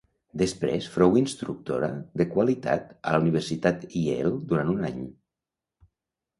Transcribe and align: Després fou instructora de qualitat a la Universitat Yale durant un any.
Després 0.41 0.87
fou 0.93 1.19
instructora 1.21 1.91
de 2.23 2.27
qualitat 2.33 2.89
a 2.97 3.15
la 3.17 3.21
Universitat 3.27 3.87
Yale 4.01 4.35
durant 4.55 4.75
un 4.77 4.91
any. 4.93 5.07